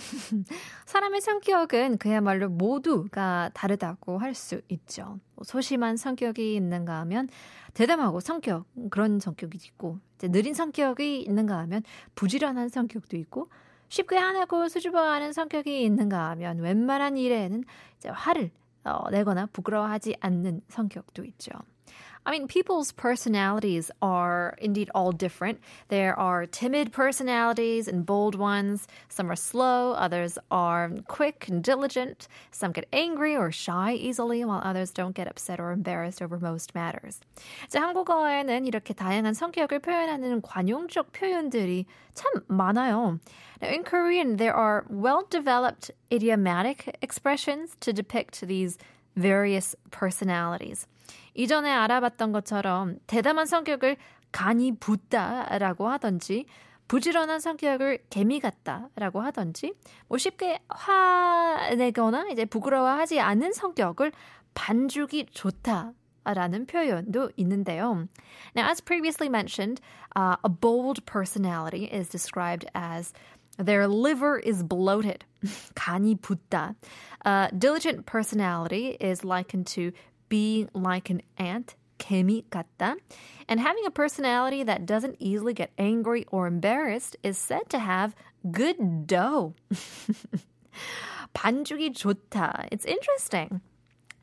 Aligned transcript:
사람의 0.86 1.20
성격은 1.20 1.98
그야말로 1.98 2.48
모두가 2.48 3.50
다르다고 3.54 4.18
할 4.18 4.34
수 4.34 4.60
있죠. 4.68 5.18
뭐 5.34 5.44
소심한 5.44 5.96
성격이 5.96 6.54
있는가 6.54 6.98
하면 7.00 7.28
대담하고 7.74 8.20
성격, 8.20 8.66
그런 8.90 9.20
성격이 9.20 9.58
있고, 9.62 9.98
느린 10.18 10.54
성격이 10.54 11.22
있는가 11.22 11.58
하면 11.58 11.82
부지런한 12.14 12.68
성격도 12.68 13.16
있고, 13.16 13.48
쉽게 13.88 14.16
화내고 14.16 14.68
수줍어하는 14.68 15.32
성격이 15.32 15.82
있는가 15.84 16.30
하면 16.30 16.58
웬만한 16.60 17.16
일에는 17.16 17.64
이제 17.98 18.08
화를 18.08 18.50
어, 18.84 19.10
내거나 19.10 19.46
부끄러워하지 19.46 20.16
않는 20.20 20.62
성격도 20.68 21.24
있죠. 21.24 21.50
I 22.27 22.31
mean, 22.31 22.47
people's 22.47 22.91
personalities 22.91 23.91
are 24.01 24.55
indeed 24.57 24.89
all 24.95 25.11
different. 25.11 25.59
There 25.89 26.17
are 26.17 26.47
timid 26.47 26.91
personalities 26.91 27.87
and 27.87 28.03
bold 28.03 28.33
ones. 28.33 28.87
Some 29.09 29.29
are 29.29 29.35
slow, 29.35 29.91
others 29.91 30.39
are 30.49 30.89
quick 31.07 31.45
and 31.47 31.63
diligent. 31.63 32.27
Some 32.49 32.71
get 32.71 32.87
angry 32.91 33.35
or 33.35 33.51
shy 33.51 33.93
easily, 33.93 34.43
while 34.43 34.61
others 34.63 34.89
don't 34.89 35.13
get 35.13 35.27
upset 35.27 35.59
or 35.59 35.71
embarrassed 35.71 36.19
over 36.19 36.39
most 36.39 36.73
matters. 36.73 37.19
이제 37.67 37.77
한국어에는 37.77 38.65
이렇게 38.65 38.95
다양한 38.95 39.35
성격을 39.35 39.79
표현하는 39.79 40.41
관용적 40.41 41.11
표현들이 41.11 41.85
참 42.15 42.41
많아요. 42.49 43.19
Now, 43.61 43.69
in 43.69 43.83
Korean, 43.83 44.37
there 44.37 44.55
are 44.55 44.83
well-developed 44.89 45.91
idiomatic 46.11 46.97
expressions 47.03 47.77
to 47.81 47.93
depict 47.93 48.41
these 48.47 48.79
various 49.15 49.75
personalities. 49.91 50.87
이전에 51.34 51.70
알아봤던 51.70 52.32
것처럼 52.32 52.98
대담한 53.06 53.46
성격을 53.46 53.96
간이 54.32 54.76
붓다라고 54.78 55.88
하던지 55.88 56.46
부지런한 56.88 57.40
성격을 57.40 58.04
개미 58.10 58.40
같다라고 58.40 59.20
하던지 59.20 59.74
뭐 60.08 60.18
쉽게 60.18 60.58
화내거나 60.68 62.28
이제 62.30 62.44
부끄러워하지 62.44 63.20
않은 63.20 63.52
성격을 63.52 64.12
반죽이 64.54 65.26
좋다. 65.32 65.92
라는 66.22 66.66
표현도 66.66 67.30
있는데요. 67.38 68.06
Now, 68.54 68.68
as 68.68 68.82
previously 68.82 69.30
mentioned, 69.30 69.80
uh, 70.14 70.36
a 70.44 70.50
bold 70.50 71.04
personality 71.06 71.84
is 71.84 72.08
described 72.08 72.66
as 72.74 73.12
their 73.56 73.88
liver 73.88 74.38
is 74.38 74.62
bloated. 74.62 75.24
간이 75.74 76.16
붓다. 76.20 76.74
Uh, 77.24 77.48
diligent 77.56 78.04
personality 78.04 78.96
is 79.00 79.24
likened 79.24 79.66
to 79.66 79.92
being 80.29 80.69
like 80.73 81.09
an 81.09 81.21
ant, 81.37 81.75
개미 81.97 82.43
같다. 82.49 82.95
And 83.47 83.59
having 83.59 83.85
a 83.85 83.91
personality 83.91 84.63
that 84.63 84.85
doesn't 84.85 85.15
easily 85.19 85.53
get 85.53 85.71
angry 85.77 86.25
or 86.31 86.47
embarrassed 86.47 87.15
is 87.23 87.37
said 87.37 87.69
to 87.69 87.79
have 87.79 88.15
good 88.51 89.07
dough. 89.07 89.53
반죽이 91.33 91.93
좋다. 91.93 92.67
It's 92.71 92.85
interesting. 92.85 93.61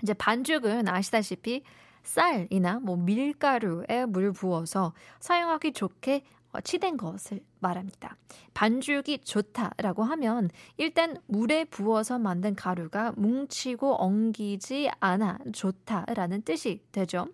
이제 0.02 0.14
반죽은 0.14 0.88
아시다시피 0.88 1.62
쌀이나 2.02 2.80
뭐 2.80 2.96
밀가루에 2.96 4.06
물 4.06 4.32
부어서 4.32 4.92
사용하기 5.20 5.72
좋게 5.72 6.24
치댄 6.61 6.97
것을 6.97 7.41
말합니다. 7.59 8.17
반죽이 8.53 9.19
좋다라고 9.19 10.03
하면 10.03 10.49
일단 10.77 11.17
물에 11.27 11.65
부어서 11.65 12.19
만든 12.19 12.55
가루가 12.55 13.13
뭉치고 13.15 13.95
엉기지 13.95 14.89
않아 14.99 15.39
좋다라는 15.53 16.43
뜻이 16.43 16.81
되죠. 16.91 17.27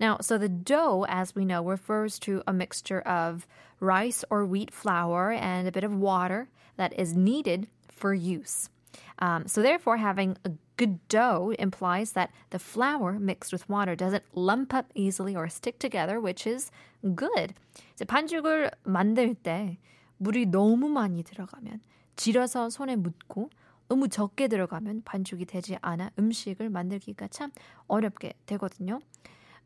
Now, 0.00 0.16
so 0.20 0.38
the 0.38 0.48
dough, 0.48 1.04
as 1.08 1.34
we 1.36 1.44
know, 1.44 1.62
refers 1.62 2.18
to 2.20 2.42
a 2.46 2.54
mixture 2.54 3.02
of 3.02 3.46
rice 3.80 4.24
or 4.30 4.46
wheat 4.46 4.72
flour 4.72 5.30
and 5.30 5.68
a 5.68 5.72
bit 5.72 5.84
of 5.84 5.94
water 5.94 6.48
that 6.78 6.98
is 6.98 7.14
needed 7.14 7.68
for 7.88 8.14
use. 8.14 8.70
Um, 9.18 9.46
so, 9.46 9.60
therefore, 9.60 9.98
having 9.98 10.38
a 10.46 10.52
good 10.80 10.98
dough 11.08 11.52
implies 11.58 12.12
that 12.12 12.30
the 12.48 12.58
flour 12.58 13.18
mixed 13.18 13.52
with 13.52 13.68
water 13.68 13.94
doesn't 13.94 14.24
lump 14.34 14.72
up 14.72 14.86
easily 14.94 15.36
or 15.36 15.46
stick 15.46 15.78
together, 15.78 16.18
which 16.18 16.46
is 16.46 16.70
good. 17.02 17.52
이제 17.92 18.06
반죽을 18.06 18.70
만들 18.84 19.34
때 19.34 19.76
물이 20.16 20.46
너무 20.46 20.88
많이 20.88 21.22
들어가면 21.22 21.80
질어서 22.16 22.70
손에 22.70 22.96
묻고 22.96 23.50
너무 23.88 24.08
적게 24.08 24.48
들어가면 24.48 25.02
반죽이 25.04 25.44
되지 25.44 25.76
않아 25.82 26.12
음식을 26.18 26.70
만들기가 26.70 27.28
참 27.28 27.50
어렵게 27.86 28.32
되거든요. 28.46 29.00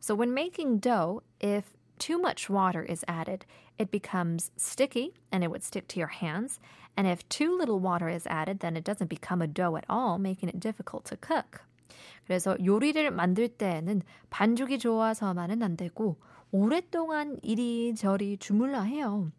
So 0.00 0.16
when 0.16 0.32
making 0.32 0.80
dough, 0.80 1.22
if 1.40 1.72
too 2.03 2.17
much 2.17 2.49
water 2.49 2.81
is 2.81 3.03
added, 3.07 3.45
it 3.77 3.91
becomes 3.91 4.51
sticky 4.57 5.13
and 5.31 5.43
it 5.43 5.51
would 5.51 5.63
stick 5.63 5.87
to 5.89 5.99
your 5.99 6.07
hands. 6.07 6.59
And 6.97 7.05
if 7.07 7.27
too 7.29 7.57
little 7.57 7.79
water 7.79 8.09
is 8.09 8.25
added, 8.27 8.59
then 8.59 8.75
it 8.75 8.83
doesn't 8.83 9.09
become 9.09 9.41
a 9.41 9.47
dough 9.47 9.75
at 9.75 9.85
all, 9.89 10.17
making 10.17 10.49
it 10.49 10.59
difficult 10.59 11.05
to 11.05 11.17
cook. 11.17 11.61
그래서 12.27 12.55
요리를 12.63 13.09
만들 13.11 13.49
때에는 13.49 14.01
반죽이 14.29 14.79
좋아서만은 14.79 15.63
안 15.63 15.75
되고 15.75 16.17
오랫동안 16.51 17.37
이리저리 17.41 18.37
주물러 18.37 18.81
해요. 18.81 19.31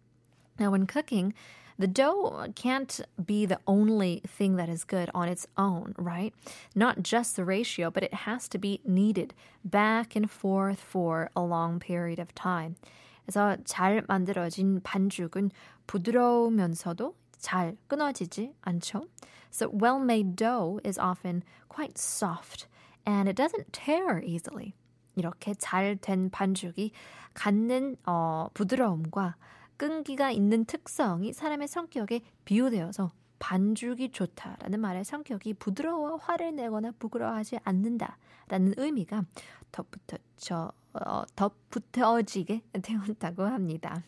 Now 0.58 0.70
when 0.70 0.86
cooking, 0.86 1.32
the 1.78 1.86
dough 1.86 2.46
can't 2.54 3.00
be 3.24 3.46
the 3.46 3.58
only 3.66 4.20
thing 4.26 4.56
that 4.56 4.68
is 4.68 4.84
good 4.84 5.08
on 5.14 5.28
its 5.28 5.46
own, 5.56 5.94
right? 5.96 6.34
Not 6.74 7.02
just 7.02 7.36
the 7.36 7.44
ratio, 7.44 7.90
but 7.90 8.02
it 8.02 8.12
has 8.12 8.48
to 8.48 8.58
be 8.58 8.80
kneaded 8.84 9.32
back 9.64 10.14
and 10.14 10.30
forth 10.30 10.78
for 10.78 11.30
a 11.34 11.40
long 11.42 11.80
period 11.80 12.18
of 12.18 12.34
time. 12.34 12.76
그래서 13.26 13.56
잘 13.64 14.02
만들어진 14.06 14.82
반죽은 14.82 15.50
부드러우면서도 15.86 17.14
잘 17.38 17.76
끊어지지 17.88 18.52
않죠. 18.66 19.08
So 19.50 19.70
well-made 19.70 20.36
dough 20.36 20.80
is 20.84 20.98
often 20.98 21.42
quite 21.68 21.96
soft 21.96 22.66
and 23.06 23.26
it 23.26 23.36
doesn't 23.36 23.72
tear 23.72 24.20
easily. 24.22 24.74
이렇게 25.16 25.54
잘 25.54 25.96
된 25.96 26.30
반죽이 26.30 26.92
갖는 27.34 27.96
어, 28.06 28.48
부드러움과 28.52 29.36
끈기가 29.77 30.31
있는 30.31 30.65
특성이 30.65 31.33
사람의 31.33 31.67
성격에 31.67 32.21
비유되어서 32.45 33.11
반죽이 33.39 34.11
좋다라는 34.11 34.79
말의 34.79 35.03
성격이 35.03 35.55
부드러워 35.55 36.15
화를 36.15 36.55
내거나 36.55 36.91
부끄러워하지 36.97 37.59
않는다라는 37.63 38.73
의미가 38.77 39.25
덧붙여 39.71 40.71
어, 40.93 41.23
덧붙여지게 41.35 42.61
되었다고 42.81 43.43
합니다. 43.43 44.03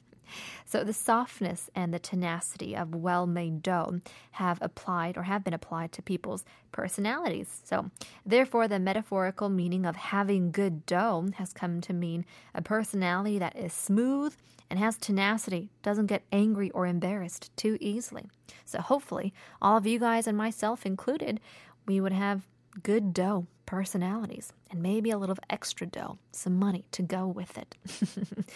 So 0.65 0.83
the 0.83 0.93
softness 0.93 1.69
and 1.75 1.93
the 1.93 1.99
tenacity 1.99 2.75
of 2.75 2.95
well-made 2.95 3.61
dough 3.61 4.01
have 4.31 4.57
applied 4.61 5.17
or 5.17 5.23
have 5.23 5.43
been 5.43 5.53
applied 5.53 5.91
to 5.93 6.01
people's 6.01 6.45
personalities. 6.71 7.61
So 7.63 7.91
therefore 8.25 8.67
the 8.67 8.79
metaphorical 8.79 9.49
meaning 9.49 9.85
of 9.85 9.95
having 9.95 10.51
good 10.51 10.85
dough 10.85 11.29
has 11.35 11.53
come 11.53 11.81
to 11.81 11.93
mean 11.93 12.25
a 12.53 12.61
personality 12.61 13.39
that 13.39 13.55
is 13.55 13.73
smooth 13.73 14.35
and 14.69 14.79
has 14.79 14.97
tenacity, 14.97 15.69
doesn't 15.81 16.07
get 16.07 16.23
angry 16.31 16.69
or 16.71 16.85
embarrassed 16.85 17.55
too 17.55 17.77
easily. 17.79 18.29
So 18.66 18.81
hopefully 18.81 19.33
all 19.61 19.77
of 19.77 19.87
you 19.87 19.99
guys 19.99 20.27
and 20.27 20.37
myself 20.37 20.85
included, 20.85 21.39
we 21.87 22.01
would 22.01 22.11
have 22.11 22.45
good 22.82 23.12
dough 23.12 23.47
personalities 23.66 24.53
and 24.71 24.83
maybe 24.83 25.10
a 25.10 25.18
little 25.18 25.36
extra 25.48 25.86
dough, 25.86 26.18
some 26.33 26.59
money 26.59 26.84
to 26.92 27.03
go 27.03 27.27
with 27.27 27.56
it. 27.59 27.77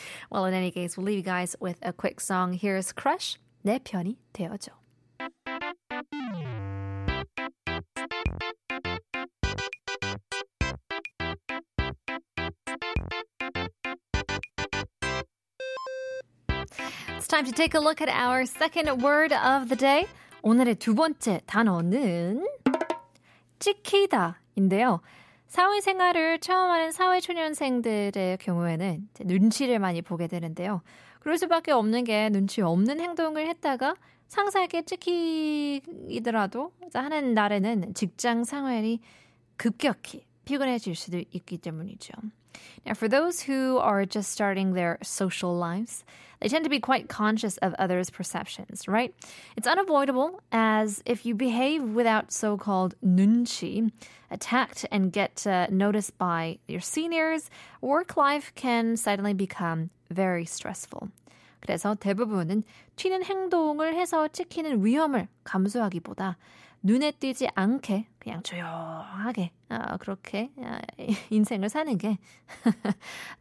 well, 0.31 0.45
in 0.45 0.55
any 0.55 0.71
case, 0.71 0.97
we'll 0.97 1.07
leave 1.07 1.19
you 1.19 1.23
guys 1.23 1.57
with 1.61 1.79
a 1.83 1.93
quick 1.93 2.21
song. 2.21 2.53
Here's 2.53 2.93
Crush, 2.93 3.39
내 3.65 3.79
편이 3.79 4.17
되어줘. 4.33 4.73
It's 17.17 17.27
time 17.29 17.47
to 17.47 17.53
take 17.53 17.75
a 17.75 17.81
look 17.81 18.01
at 18.01 18.09
our 18.09 18.45
second 18.47 19.03
word 19.03 19.33
of 19.33 19.69
the 19.69 19.77
day. 19.77 20.07
오늘의 20.43 20.77
두 20.77 20.95
번째 20.95 21.41
단어는 21.47 22.47
찍히다인데요. 23.62 25.00
사회생활을 25.48 26.40
처음 26.40 26.70
하는 26.72 26.92
사회초년생들의 26.92 28.38
경우에는 28.40 29.10
눈치를 29.22 29.80
많이 29.80 30.02
보게 30.02 30.28
되는데요. 30.28 30.82
그럴 31.20 31.38
수밖에 31.38 31.72
없는 31.72 32.04
게 32.04 32.30
눈치 32.30 32.62
없는 32.62 33.00
행동을 33.00 33.48
했다가 33.48 33.96
상사에게 34.28 34.84
찍히더라도 34.84 36.72
하는 36.94 37.34
날에는 37.34 37.94
직장 37.94 38.44
생활이 38.44 39.00
급격히 39.58 40.26
피곤해질 40.46 40.96
수도 40.96 41.20
있기 41.32 41.58
때문이죠. 41.60 42.14
Now, 42.85 42.95
for 42.95 43.09
those 43.09 43.43
who 43.43 43.79
are 43.79 44.05
just 44.07 44.31
starting 44.31 44.73
their 44.73 44.99
social 45.03 45.57
lives, 45.57 46.05
they 46.41 46.49
tend 46.49 46.65
to 46.65 46.71
be 46.71 46.81
quite 46.81 47.09
conscious 47.09 47.57
of 47.59 47.75
others' 47.75 48.11
perceptions, 48.11 48.87
right? 48.87 49.15
It's 49.57 49.67
unavoidable 49.67 50.41
as 50.53 51.03
if 51.07 51.25
you 51.25 51.35
behave 51.35 51.83
without 51.83 52.33
so 52.33 52.57
called 52.57 52.95
눈치, 53.05 53.91
attacked 54.31 54.87
and 54.93 55.13
get 55.13 55.47
uh, 55.47 55.67
noticed 55.71 56.17
by 56.19 56.59
your 56.69 56.81
seniors, 56.81 57.51
work 57.81 58.17
life 58.17 58.53
can 58.55 58.97
suddenly 58.97 59.35
become 59.35 59.91
very 60.11 60.45
stressful. 60.45 61.09
그래서 61.61 61.97
대부분은 61.97 62.63
튀는 62.97 63.25
행동을 63.25 63.95
해서 63.95 64.29
찍히는 64.29 64.85
위험을 64.85 65.27
감수하기보다 65.45 66.37
눈에 66.84 67.12
띄지 67.12 67.48
않게 67.54 68.08
그냥 68.20 68.42
조용하게 68.44 69.52
어, 69.70 69.98
그렇게 69.98 70.52
어, 70.58 70.80
인생을 71.30 71.70
사는 71.70 71.98
게 71.98 72.18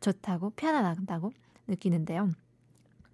좋다고 0.00 0.50
편안하다고 0.50 1.32
느끼는데요. 1.66 2.30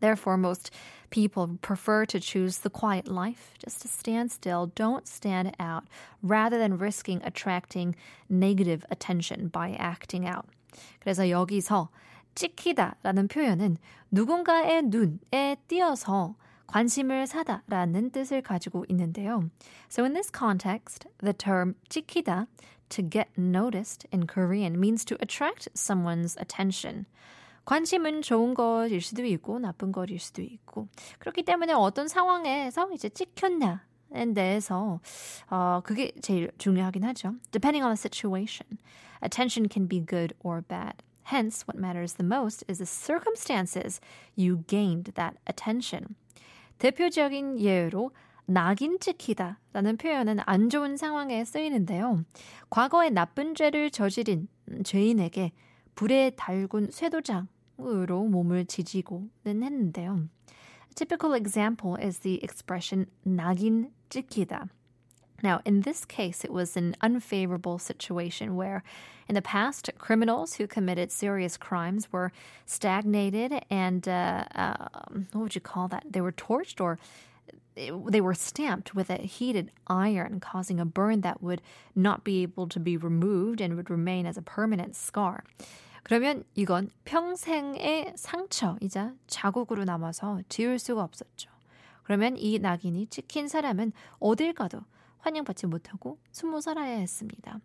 Therefore, 0.00 0.36
most 0.36 0.70
people 1.08 1.56
prefer 1.62 2.04
to 2.06 2.20
choose 2.20 2.58
the 2.58 2.70
quiet 2.70 3.08
life, 3.08 3.54
just 3.58 3.80
to 3.80 3.88
stand 3.88 4.30
still, 4.30 4.70
don't 4.74 5.06
stand 5.08 5.52
out, 5.58 5.84
rather 6.22 6.58
than 6.58 6.76
risking 6.76 7.22
attracting 7.24 7.94
negative 8.28 8.84
attention 8.90 9.48
by 9.48 9.74
acting 9.78 10.28
out. 10.28 10.46
그래서 11.00 11.30
여기서 11.30 11.88
찍히다라는 12.34 13.28
표현은 13.28 13.78
누군가의 14.10 14.82
눈에 14.82 15.56
띄어서 15.66 16.34
관심을 16.67 17.27
사다라는 17.27 18.11
뜻을 18.11 18.41
가지고 18.41 18.85
있는데요. 18.89 19.49
So 19.89 20.03
in 20.05 20.13
this 20.13 20.31
context, 20.31 21.07
the 21.19 21.33
term 21.33 21.75
찍히다, 21.89 22.47
to 22.89 23.03
get 23.03 23.29
noticed 23.37 24.07
in 24.13 24.25
Korean, 24.27 24.77
means 24.77 25.03
to 25.05 25.17
attract 25.21 25.69
someone's 25.75 26.37
attention. 26.39 27.05
관심은 27.65 28.21
좋은 28.21 28.53
것일 28.53 29.01
수도 29.01 29.23
있고 29.25 29.59
나쁜 29.59 29.91
것일 29.91 30.19
수도 30.19 30.41
있고 30.41 30.87
그렇기 31.19 31.43
때문에 31.43 31.73
어떤 31.73 32.07
상황에서 32.07 32.91
이제 32.91 33.07
찍혔냐에 33.09 34.33
대해서 34.33 34.99
어 35.49 35.81
그게 35.83 36.11
제일 36.21 36.51
중요하긴 36.57 37.03
하죠. 37.03 37.35
Depending 37.51 37.83
on 37.83 37.91
the 37.91 37.97
situation, 37.97 38.79
attention 39.21 39.69
can 39.69 39.87
be 39.87 39.99
good 39.99 40.33
or 40.43 40.61
bad. 40.61 41.03
Hence, 41.25 41.65
what 41.67 41.77
matters 41.79 42.15
the 42.15 42.25
most 42.25 42.63
is 42.67 42.79
the 42.79 42.85
circumstances 42.85 44.01
you 44.35 44.63
gained 44.67 45.13
that 45.15 45.37
attention. 45.45 46.15
대표적인 46.78 47.60
예로 47.60 48.10
낙인 48.46 49.00
찍히다 49.00 49.58
라는 49.72 49.96
표현은 49.96 50.38
안 50.46 50.70
좋은 50.70 50.96
상황에 50.96 51.44
쓰이는데요. 51.44 52.24
과거에 52.70 53.10
나쁜 53.10 53.54
죄를 53.54 53.90
저지른 53.90 54.48
죄인에게 54.84 55.52
불에 55.94 56.30
달군 56.30 56.90
쇠도장으로 56.90 58.24
몸을 58.24 58.66
지지고는 58.66 59.30
했는데요. 59.44 60.28
Typical 60.94 61.36
example 61.38 61.96
is 62.02 62.20
the 62.20 62.40
expression 62.42 63.06
낙인 63.22 63.90
찍히다. 64.08 64.66
Now, 65.43 65.61
in 65.65 65.81
this 65.81 66.05
case, 66.05 66.43
it 66.43 66.53
was 66.53 66.77
an 66.77 66.95
unfavorable 67.01 67.79
situation 67.79 68.55
where, 68.55 68.83
in 69.27 69.33
the 69.33 69.41
past, 69.41 69.89
criminals 69.97 70.53
who 70.55 70.67
committed 70.67 71.11
serious 71.11 71.57
crimes 71.57 72.11
were 72.11 72.31
stagnated 72.65 73.63
and, 73.69 74.07
uh, 74.07 74.45
uh, 74.53 74.87
what 75.31 75.41
would 75.41 75.55
you 75.55 75.61
call 75.61 75.87
that? 75.87 76.03
They 76.07 76.21
were 76.21 76.31
torched 76.31 76.79
or 76.79 76.99
they 77.75 78.21
were 78.21 78.33
stamped 78.33 78.93
with 78.93 79.09
a 79.09 79.15
heated 79.15 79.71
iron, 79.87 80.39
causing 80.39 80.79
a 80.79 80.85
burn 80.85 81.21
that 81.21 81.41
would 81.41 81.61
not 81.95 82.23
be 82.23 82.43
able 82.43 82.67
to 82.67 82.79
be 82.79 82.97
removed 82.97 83.61
and 83.61 83.75
would 83.75 83.89
remain 83.89 84.25
as 84.25 84.37
a 84.37 84.41
permanent 84.41 84.95
scar. 84.95 85.43
그러면 86.03 86.43
이건 86.55 86.89
평생의 87.05 88.13
상처이자 88.15 89.13
자국으로 89.27 89.85
남아서 89.85 90.41
지울 90.49 90.79
수가 90.79 91.03
없었죠. 91.03 91.49
그러면 92.03 92.35
이 92.37 92.59
낙인이 92.59 93.07
찍힌 93.07 93.47
사람은 93.47 93.93
어딜 94.19 94.53
가도 94.53 94.81
환영받지 95.18 95.66
못하고 95.66 96.18
숨어 96.32 96.60
살아야 96.60 96.98
했습니다. 96.98 97.60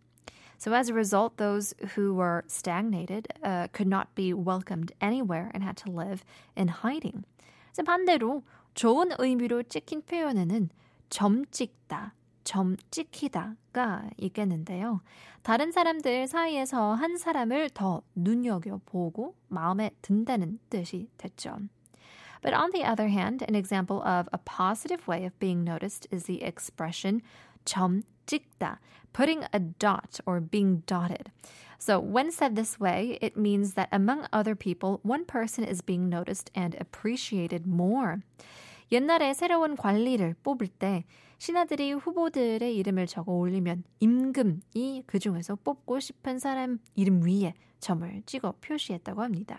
So 0.58 0.74
as 0.74 0.90
a 0.90 0.94
result, 0.94 1.38
those 1.38 1.74
who 1.96 2.14
were 2.14 2.44
stagnated 2.48 3.28
uh, 3.44 3.68
could 3.74 3.90
not 3.90 4.14
be 4.14 4.32
welcomed 4.32 4.94
anywhere 5.02 5.50
and 5.56 5.64
had 5.64 5.76
to 5.84 5.92
live 5.92 6.24
in 6.56 6.68
hiding. 6.70 7.26
반대로 7.84 8.44
좋은 8.76 9.10
의미로 9.18 9.64
찍힌 9.64 10.04
표현에는 10.04 10.70
점 11.10 11.46
찍다, 11.50 12.14
점 12.44 12.78
찍히다가 12.92 14.10
있겠는데요. 14.18 15.02
다른 15.42 15.72
사람들 15.72 16.28
사이에서 16.28 16.94
한 16.94 17.18
사람을 17.18 17.72
더 17.72 18.04
눈여겨보고 18.16 19.36
마음에 19.48 19.92
든다는 20.02 20.60
뜻이 20.70 21.10
됐죠. 21.18 21.58
But 22.43 22.55
on 22.55 22.71
the 22.73 22.85
other 22.85 23.09
hand, 23.09 23.43
an 23.47 23.55
example 23.55 24.03
of 24.03 24.29
a 24.33 24.39
positive 24.39 25.07
way 25.07 25.25
of 25.25 25.39
being 25.39 25.65
noticed 25.65 26.07
is 26.11 26.25
the 26.25 26.43
expression 26.43 27.23
점 27.65 28.03
찍다, 28.27 28.79
putting 29.13 29.45
a 29.53 29.59
dot 29.59 30.21
or 30.27 30.41
being 30.41 30.83
dotted. 30.87 31.31
So 31.79 32.01
when 32.01 32.31
said 32.31 32.57
this 32.57 32.81
way, 32.81 33.19
it 33.21 33.37
means 33.37 33.75
that 33.75 33.89
among 33.93 34.27
other 34.33 34.55
people, 34.55 35.01
one 35.03 35.25
person 35.25 35.65
is 35.65 35.83
being 35.83 36.09
noticed 36.09 36.51
and 36.55 36.75
appreciated 36.81 37.67
more. 37.67 38.23
옛날에 38.93 39.35
새로운 39.35 39.77
관리를 39.77 40.35
뽑을 40.43 40.69
때 40.69 41.05
신하들이 41.39 41.93
후보들의 41.93 42.77
이름을 42.77 43.07
적어 43.07 43.33
올리면 43.33 43.85
임금이 44.01 45.03
그 45.07 45.19
중에서 45.19 45.57
뽑고 45.57 46.01
싶은 46.01 46.39
사람 46.39 46.79
이름 46.95 47.23
위에 47.23 47.55
점을 47.81 48.23
찍어 48.25 48.55
표시했다고 48.61 49.23
합니다. 49.23 49.59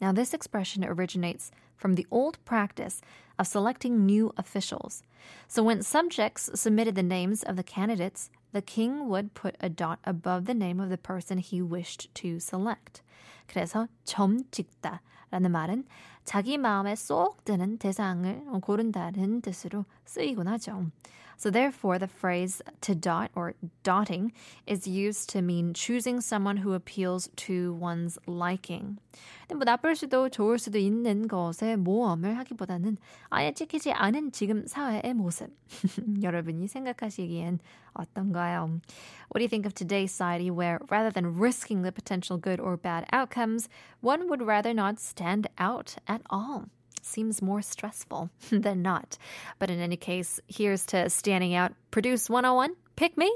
Now, 0.00 0.12
this 0.12 0.34
expression 0.34 0.84
originates 0.84 1.52
from 1.78 1.94
the 1.94 2.06
old 2.10 2.42
practice 2.44 3.00
of 3.38 3.46
selecting 3.46 4.06
new 4.06 4.32
officials. 4.36 5.02
So, 5.48 5.62
when 5.62 5.82
subjects 5.82 6.50
submitted 6.54 6.94
the 6.94 7.02
names 7.02 7.42
of 7.42 7.56
the 7.56 7.62
candidates, 7.62 8.30
the 8.52 8.62
king 8.62 9.08
would 9.08 9.34
put 9.34 9.56
a 9.60 9.68
dot 9.68 9.98
above 10.04 10.44
the 10.44 10.54
name 10.54 10.78
of 10.80 10.90
the 10.90 10.98
person 10.98 11.38
he 11.38 11.60
wished 11.60 12.14
to 12.14 12.38
select. 12.38 13.02
그래서 13.48 13.88
점 14.04 14.44
찍다라는 14.50 15.50
말은 15.50 15.84
자기 16.29 16.59
마음에 16.59 16.93
쏙 16.93 17.43
드는 17.43 17.79
대상을 17.79 18.43
고른다는 18.61 19.41
뜻으로 19.41 19.85
쓰이곤 20.05 20.47
하죠. 20.47 20.91
So 21.39 21.49
therefore, 21.49 21.97
the 21.97 22.07
phrase 22.07 22.61
to 22.81 22.93
dot 22.93 23.31
or 23.35 23.53
dotting 23.81 24.31
is 24.67 24.87
used 24.87 25.31
to 25.31 25.39
mean 25.39 25.73
choosing 25.73 26.21
someone 26.21 26.57
who 26.57 26.75
appeals 26.75 27.31
to 27.47 27.73
one's 27.81 28.19
liking. 28.27 28.99
뭐 29.49 29.63
나쁠 29.63 29.95
수도 29.95 30.29
좋을 30.29 30.59
수도 30.59 30.77
있는 30.77 31.27
것에 31.27 31.77
모험을 31.77 32.37
하기보다는 32.37 32.97
아예 33.29 33.51
찍히지 33.51 33.91
않은 33.93 34.31
지금 34.31 34.67
사회의 34.67 35.15
모습. 35.15 35.49
여러분이 36.21 36.67
생각하시기엔 36.67 37.57
어떤가요? 37.98 38.80
What 39.28 39.38
do 39.38 39.42
you 39.42 39.48
think 39.48 39.66
of 39.66 39.74
today's 39.74 40.10
society 40.10 40.50
where 40.50 40.80
rather 40.90 41.10
than 41.10 41.38
risking 41.38 41.82
the 41.82 41.92
potential 41.92 42.38
good 42.38 42.60
or 42.60 42.76
bad 42.76 43.06
outcomes, 43.12 43.68
one 44.00 44.28
would 44.28 44.42
rather 44.42 44.74
not 44.74 45.00
stand 45.00 45.48
out 45.58 45.96
at 46.06 46.22
all? 46.30 46.66
seems 47.04 47.42
more 47.42 47.62
stressful 47.62 48.30
than 48.50 48.82
not. 48.82 49.18
But 49.58 49.70
in 49.70 49.78
any 49.78 49.96
case, 49.96 50.40
here's 50.48 50.86
to 50.86 51.10
standing 51.10 51.54
out. 51.54 51.72
Produce 51.90 52.30
101. 52.30 52.74
Pick 52.96 53.16
me. 53.16 53.30